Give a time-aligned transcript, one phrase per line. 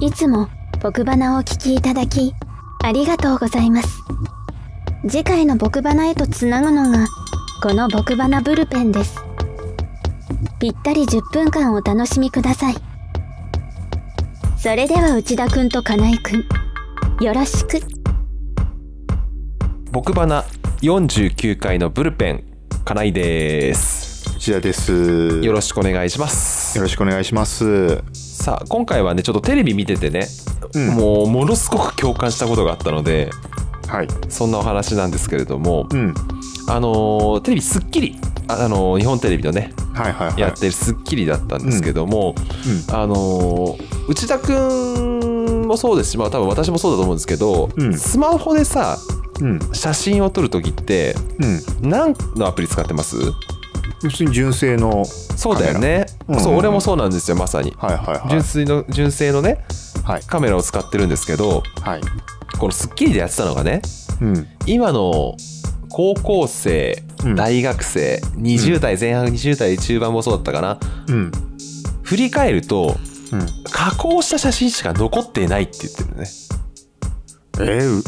[0.00, 0.48] いつも
[0.82, 2.32] 僕花をお聞きいただき、
[2.82, 4.02] ありがとうございます。
[5.06, 7.06] 次回の僕花へとつなぐのが、
[7.62, 9.22] この僕花ブルペンです。
[10.58, 12.74] ぴったり10分間お楽しみください。
[14.56, 16.44] それでは内田くんと金井くん、
[17.22, 17.78] よろしく。
[19.92, 20.44] 僕花
[20.80, 22.44] 49回のブルペン
[22.86, 28.02] 金井です内田ですよろしくお願いしますよろしくお願いします
[28.40, 30.26] さあ今回はねちょっとテレビ見ててね、
[30.74, 30.88] うん。
[30.96, 33.30] もうものすごく共感したことがあったので
[33.86, 34.08] はい。
[34.28, 36.14] そんなお話なんですけれども、うん。
[36.68, 38.16] あのーテレビ『スッキリ』
[38.48, 40.40] あ、あのー日本テレビのねはいはいはい。
[40.40, 42.34] やってる『スッキリ』だったんですけども、
[42.92, 47.92] あのー内田くんもそうですしまあ多分私もそうだと思うんですけど、うん。
[47.98, 48.96] スマホでさ
[49.40, 49.58] うん。
[49.72, 51.14] 写真を撮る時って
[51.82, 51.90] うん。
[51.90, 53.16] 何のアプリ使ってます？
[54.02, 56.44] 普通に純正のそうだよね、ううんうん。
[56.44, 58.28] うん俺もそうなんですよまさに、はいはいはい。
[58.30, 59.64] 純粋の純正のね
[60.04, 60.22] はい。
[60.22, 62.00] カメラを使ってるんですけどはい。
[62.58, 63.82] この『スッキリ』でやってたのがね
[64.20, 64.46] うん。
[64.66, 65.36] 今の
[65.90, 67.34] 高校生うん。
[67.34, 70.78] 大学生、20代前半20代中盤もそうだったかな。
[71.08, 71.32] うん。
[72.02, 72.96] 振り返ると
[73.32, 73.46] うん。
[73.70, 76.28] 加工した写真しか残っていないって言ってるね。
[77.60, 78.02] えーう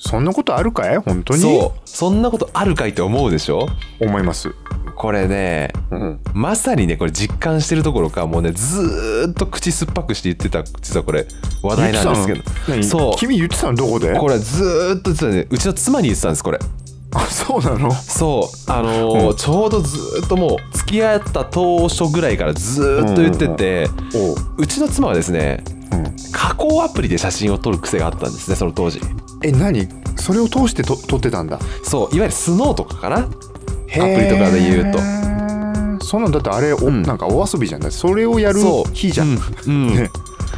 [0.00, 0.96] そんなことあるかい？
[0.98, 1.40] 本当に？
[1.40, 1.80] そう。
[1.84, 3.66] そんなことあるかいって思うでしょ？
[4.00, 4.54] 思います
[4.98, 6.20] これねうん。
[6.34, 11.26] まさにねこれ実感してるどころかもうねずーっと口酸っぱくして言ってた実はこれ
[11.62, 12.42] 話題なんですけど。
[12.68, 13.16] 何そう。
[13.16, 14.18] 君言ってたのどこで？
[14.18, 16.58] これずーっと実はねうちの妻に言ってたんですこれ。
[17.14, 17.90] あそうなの？
[17.92, 18.70] そう。
[18.70, 19.36] あのーうん。
[19.36, 24.36] ちょうどずーっともう付き合った当初ぐらいからずーっと言ってて、おう。
[24.58, 26.04] うちの妻はですねうん。
[26.32, 29.00] 加工アプリで写真を撮る癖があったんですねその当時。
[29.44, 29.88] え何？
[30.16, 31.60] それを通してと撮ってたんだ。
[31.84, 32.16] そう。
[32.16, 33.18] いわゆるスノーとかかな。
[33.18, 33.28] ア
[33.92, 34.98] プリとかで言うと。
[34.98, 37.02] とそんなんだってあれ、おうん。
[37.02, 38.60] なんかお遊びじゃんだってそれをやる
[38.92, 39.38] 日じゃん、うん。
[39.66, 39.94] うん。
[39.94, 40.10] ね。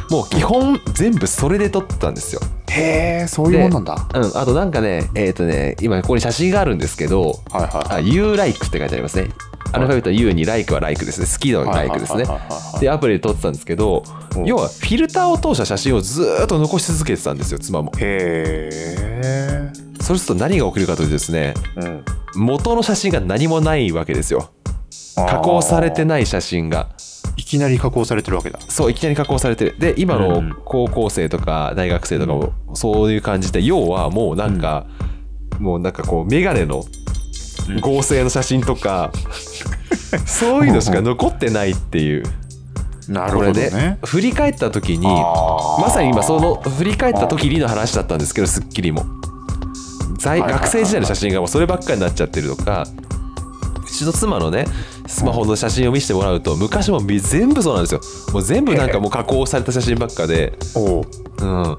[0.09, 2.41] もう基本全部それで撮ってたんですよ。
[2.69, 4.07] へえそういうもんなんだ。
[4.13, 4.37] うん。
[4.37, 7.93] あとなんかねえっ、とね今ここに写真があるんですけどはいはい。
[7.95, 9.29] あ You Like って書いてありますね。
[9.73, 11.27] アルファベット U に Like は Like ですね。
[11.27, 12.23] 好きの Like ですね。
[12.23, 14.03] はいはいはいはいはいでアプリで撮ってたんですけど
[14.35, 14.45] うん。
[14.45, 17.91] 要はフィルターを通した写真をずーっと残し続けてたんですよ妻も。
[17.97, 18.69] へ
[19.23, 19.60] え
[20.01, 22.05] そうすると何が起きるかというとですねうん。
[22.35, 24.51] 元の写真が何もないわけですよ。
[25.15, 26.89] 加工されてない写真が。
[27.37, 28.59] いきなり加工されてるわけだ。
[28.67, 29.75] そういきなり加工されてる。
[29.79, 30.49] で今うん。
[30.49, 34.85] の高校生とか大学生とかもそういう感じで要はもうなんか、
[35.59, 36.83] もうなんかこう眼鏡の
[37.81, 39.11] 合成の写真とか、
[40.25, 42.23] そういうのしか残ってないっていう。
[43.07, 49.03] なるこれで、ほどね振り返った時にまさに今その振り返った時にの話だったんですけど『スッキリ』も
[50.23, 52.85] 学生時代の写真がもうそればっかりになっちゃってるとか
[53.83, 54.65] うちの妻のね
[55.07, 58.01] スマホの写真を見せてもらうと昔も全部そうなんですよ。
[58.33, 61.03] もう全部なんかもう加工された写真ばっかで、おう。
[61.39, 61.77] うん、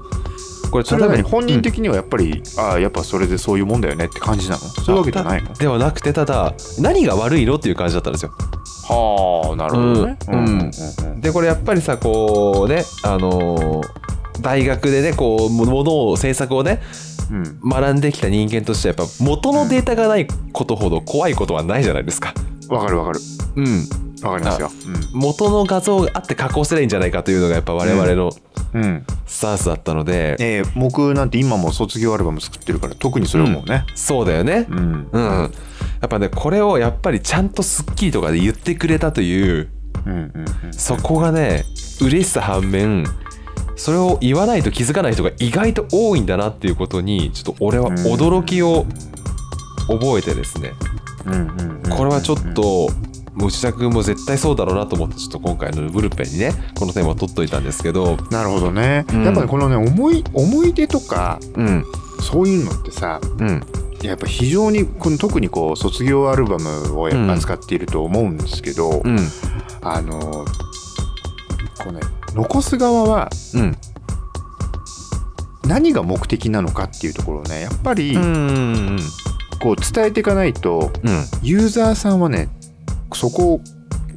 [0.69, 4.61] これそれは本人的にはやっぱり、ああやっぱそれでそういうもんだよねって感じなの？
[4.61, 5.53] そういうわけじゃないの？
[5.53, 8.31] ではなくてただ何が悪いのっていう感じだったんですよ。
[8.87, 10.19] はあなるほどね。
[10.27, 10.37] うん。
[10.37, 14.03] うんでこれやっぱりさこうねあのー
[14.41, 17.12] 大学でねこうもものを制作をねうん
[17.63, 22.33] 学んできた人間としてはやっぱ元のデータがないことほど怖いことはないじゃないですか。
[22.69, 23.19] わかるわかる。
[23.55, 23.87] うん、
[24.23, 24.71] わかりますよ。
[25.13, 28.31] 元の画像があって加工すればいいんじゃないかというのがやっぱ我々の
[28.73, 33.85] うん、うんスタンスだったので、えー僕なんて今も卒業アルバム作ってるから特にそれ思うね。
[33.95, 34.67] そうだよね。
[34.69, 35.09] うん。
[35.11, 35.49] うん、や
[36.05, 39.69] っぱねこれをやっぱりちゃんと『スッキリ』とかで言ってくれたという
[40.05, 41.63] うんうんうんそこがね
[42.01, 43.05] 嬉しさ反面
[43.83, 48.85] それを言わないと気づかない人が意外と多いんだなっていうことにちょっと俺は驚きを
[49.89, 50.71] 覚えてですね。
[51.89, 52.89] これはちょっと
[53.33, 58.15] もう内田君も絶対そうだろうなと思ってちょっと今回のブルペンにねこのテーマを取っといたんですけど。
[58.31, 59.25] なるほどね、うん。
[59.25, 61.83] やっぱりこのね思い思い出とかうん。
[62.21, 63.61] そういうのってさうん。
[64.01, 69.19] やっぱ非常にこの特にこう卒業アルバムをやっぱ使っていると思うんですけど、うん。
[69.81, 71.99] あのこうね
[72.33, 73.77] 残す側はうん。
[75.65, 78.27] 何が目的なのかっていうところをねやっぱりうんう
[78.95, 78.99] ん
[79.61, 81.23] こう伝えていかないとうん。
[81.41, 82.49] ユーザーさんはね
[83.13, 83.61] そこを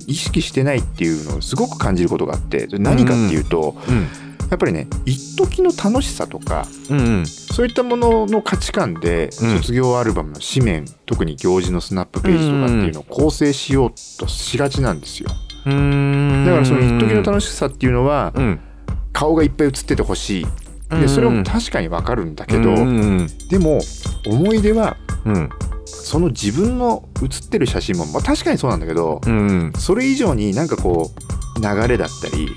[0.06, 4.08] 意識してないっていうのをすごく感じることがあって何かっていうと、うん。
[4.48, 7.26] やっぱりね一時の楽しさとかうんうん。
[7.26, 9.58] そういったものの価値観でうん。
[9.58, 15.28] 卒業アルバムの紙面、特に行事のスナップページとかっていうのを構成しようとしがちなんですよ。
[15.30, 18.60] うんだからその一時の楽しさっていうのはうん。
[19.12, 20.46] 顔がいっぱい写っててほしい。
[20.90, 22.74] でそれも確かにわかるんだけど、
[23.48, 23.80] でも
[24.26, 25.50] 思い出はうん。
[25.86, 31.10] その自分の写ってる写真も、まあ、確かにそうなんだけど、うんそれ以上になんかこ
[31.56, 32.54] う流れだったり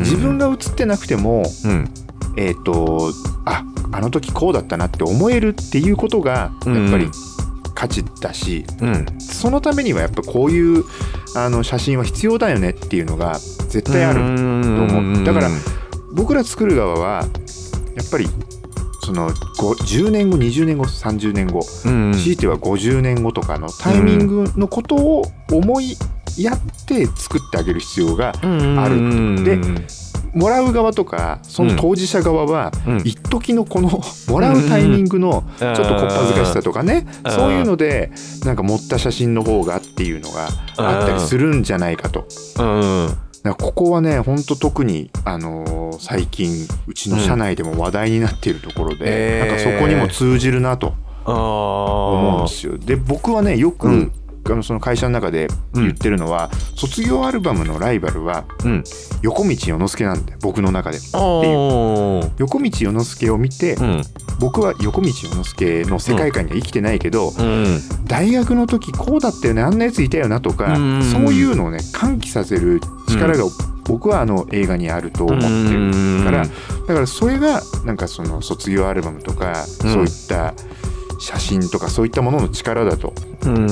[0.00, 1.88] 自分が映ってなくても、うん。
[2.36, 3.12] えっ、と
[3.44, 7.08] ああの時こうだったなって思えるっていうことがやっぱり
[7.74, 9.06] 価値だし、うん。
[9.18, 10.84] そのためにはやっぱこういう
[11.36, 14.20] あの写真は必要だよねっていうのが絶対ある。
[14.20, 15.24] 思う。
[15.24, 15.48] だから
[16.12, 17.26] 僕ら作る側は
[17.96, 18.28] やっぱり
[19.02, 25.96] そのご10年後20年後30年後うん強いては50年後とかのタイミングのことを思い
[26.38, 29.44] やって作ってあげる必要がある。
[29.44, 29.58] で
[30.34, 33.02] もらう側とかその当事者側はうん。
[33.04, 37.06] 一時のこの もらうタイミングのちょっとこっぱずかしさとかね。
[37.24, 37.32] うん。
[37.32, 38.10] そういうので
[38.44, 42.26] なんか持った写真の方がっていうのがあったりするんじゃないかと。
[42.58, 43.06] うん
[43.44, 49.46] だからここはね本当特に、あのー最近うちの社内でも話題になっているところで、えー。
[49.46, 50.94] なんかそこにも通じるなと
[51.24, 52.78] 思うんあですよ。
[52.78, 54.12] で僕はねよく、うん
[54.46, 58.84] あのその会社の中で言ってるのは、卒業アルバムのライバルはあうん。
[59.22, 60.98] 横道世之助なんで僕の中で。
[61.14, 62.30] おー。
[62.38, 64.02] 横道世之助を見て、うん。
[64.38, 67.80] 僕は横道世之助の世界観には生きてないけど、うん。
[68.06, 71.02] 大学の時こうだったよねあんなやついたよなとか、うん。
[71.02, 73.44] そういうのをね喚起させる力が
[73.84, 79.92] 僕はあの映画にあると思ってるから、だからそれがなんかその卒業アルバムとか、うん。
[79.92, 80.54] そういった
[81.24, 83.68] 写真とかそういったものの力だとうん。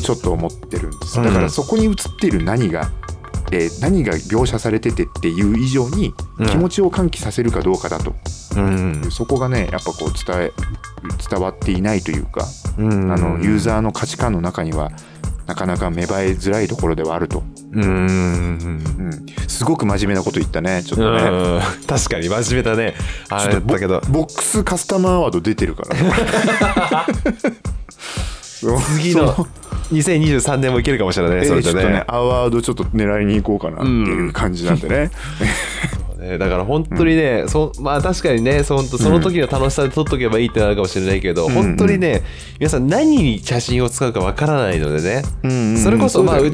[0.00, 1.18] ちょっと思ってるんです。
[1.18, 1.24] うん。
[1.26, 2.90] だからそこに写っている何が、
[3.50, 6.46] えー何が描写されててっていう以上にうん。
[6.46, 8.14] 気持ちを喚起させるかどうかだと、
[8.56, 9.10] うん。
[9.10, 10.52] そこがねやっぱこう伝え
[11.28, 12.46] 伝わっていないというか、
[12.78, 13.12] うん。
[13.12, 14.92] あのユーザーの価値観の中には
[15.46, 17.82] なかなか芽生えづらいところではあると、うん。
[17.82, 19.26] うん、
[19.62, 20.82] すごく真面目なこと言ったね。
[20.82, 21.22] ちょっとね。
[21.22, 21.60] うん。
[21.86, 22.94] 確かに真面目だね。
[23.28, 24.00] あれだけど。
[24.08, 26.12] ボックスカスタマーアワード出てるからね。
[28.96, 29.34] 次の
[29.92, 31.84] 2023年もいけるかもしれないねそれとね。
[31.84, 35.10] ねアワードちょっと狙いに行こうかなっていう感じなんでね、
[36.22, 41.52] ねだから本当にね、そまあ確かにねそほんとその時の楽しさで撮っとけばいいってなるかもしれないけど、うん。
[41.52, 42.22] 本当にね
[42.58, 46.50] 皆さん何に写真を使うかわからないのでね、うんうんそれこそまあう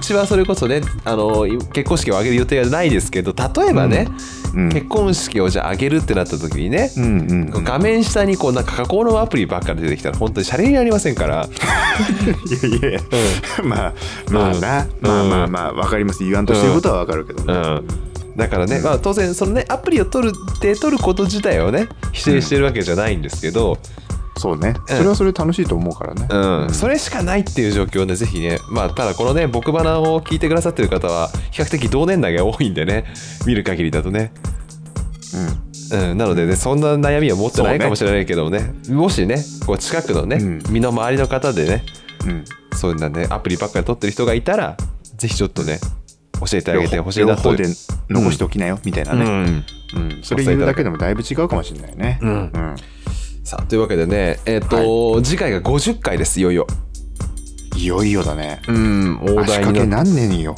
[0.00, 4.08] ちはそれこそねあの結婚式を挙げる予定はないですけど例えばね、
[4.54, 4.68] うん。
[4.70, 7.64] 結婚式をじゃあ挙げるってなった時にね、うんうんうん。
[7.64, 13.00] 画面下にこうなんか加工のアプリばっかり出てきたら本当にシャレになりませんから、いやいや。
[13.62, 13.94] まあ
[14.30, 16.24] まあな、まあまあまあわかります。
[16.24, 23.78] 言わんとしてることはわかるけどね、うん、だからね、まあ、当然そのねアプリを取るって取ること自体をね否定してるわけじゃないんですけど、
[24.38, 24.74] そうね。
[24.86, 26.74] それはそれで楽しいと思うからね、うん。
[26.74, 33.04] それしかないっていう状況でぜひねまあただこのね僕花を聞いてくださってる方は比較的同年代が多いんでね
[33.46, 34.32] 見る限りだとね、
[35.92, 39.36] うん、なのでねそんな悩みは持ってないかもしれないけどもねもしね
[39.66, 40.62] こう近くのね、うん。
[40.70, 41.84] 身の回りの方でね
[42.24, 42.30] うん。
[42.30, 42.44] うん
[42.74, 44.76] そういうなねアプリばっかり取ってる人がいたら
[45.16, 45.78] ぜひちょっとね
[46.46, 47.50] 教えてあげてほしいなと。
[47.50, 47.68] 両方で
[48.10, 49.64] 残しておきなよ、みたいなね、うん。
[49.94, 50.22] うん。
[50.22, 52.30] それ言うだけでもだいぶ違うかもしれないね、うん。
[52.30, 52.76] うん。
[53.44, 56.66] さあというわけでねえっ、と、次回が50回ですいよいよ。
[57.76, 58.60] いよいよだね。
[58.68, 60.54] うん大足掛け台にな何年よ。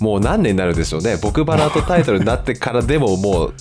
[0.00, 1.18] もう何年になるでしょうね。
[1.22, 3.54] 僕バナとタイトルになってからでももう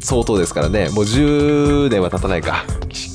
[0.00, 0.88] 相当ですからね。
[0.90, 2.64] もう10年は経たないか。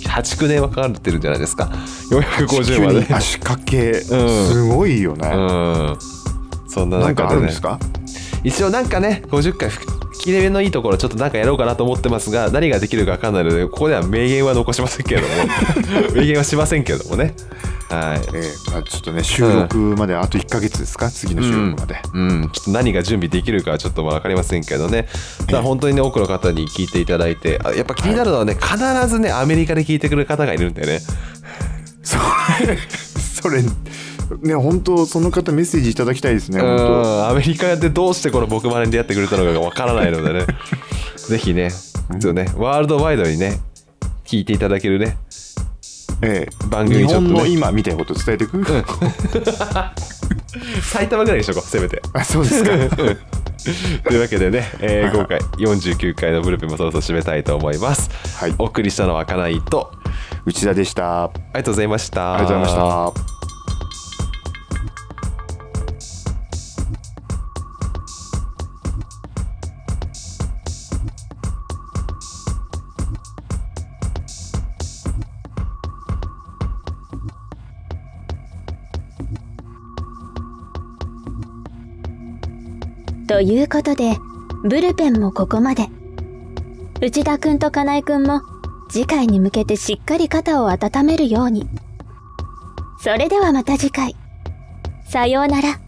[0.09, 1.71] 89年はかかってるんじゃないですか。
[2.11, 3.95] 450まで足掛け、ん。
[4.03, 6.18] すごいよね、うんそん
[6.85, 7.79] ななんか中でねあるんですか？
[8.43, 9.69] 一応なんかね50回
[10.21, 15.33] 切れ目のいいところちょっとなんかやろうかなと思ってますが何ができるか分かんないのでここでは名言は残しませんけれども
[16.15, 17.33] 名言はしませんけれどもね。
[17.89, 18.19] はい。
[18.35, 25.07] えーまあ、ちょっとね収録まであと1か月ですか、次の収録まで、うん、ちょっと何が準備できるかはちょっと分かりませんけどね、
[25.39, 30.99] だから本当にね、多くの方に聞いていただいて、あやっぱ気になるのはね、必ずね、アメリカで聞いてくれる方がいるんでね、
[32.03, 32.17] そ
[32.67, 32.77] れ
[33.41, 33.63] それ
[34.41, 40.45] ね本当その方メッセージいただきたいですねう本ん、アメリカでどうしてこの僕までに出会ってくれたのかが分からないのでね、
[41.17, 41.69] ぜひね、
[42.19, 43.59] そうね、ワールドワイドにね、
[44.25, 45.17] 聞いていただけるね、
[46.21, 46.67] 当ええ。
[46.67, 47.33] 番組日ちょっとね。
[47.33, 48.63] 本の今みたいなこと伝えてく、
[50.81, 52.01] 埼玉ぐらいにしとこう、せめて。
[52.13, 52.69] あそうですか。
[54.03, 58.09] というわけでね、えー今回49回のブルペンもそろそろ締めたいと思います。
[58.37, 58.55] はい。
[58.57, 59.91] お送りしたのはかないと、
[60.45, 61.23] 内田でした。
[61.23, 62.35] あありがとうございました。
[62.37, 63.38] りがとうございました
[83.29, 84.17] ということで、
[84.63, 85.85] ブルペンもここまで。
[86.99, 88.41] 内田くんと金井くんも
[88.89, 91.69] 次回に向けてしっかり肩を温めるように。
[92.99, 94.15] それではまた次回。
[95.07, 95.79] さようなら。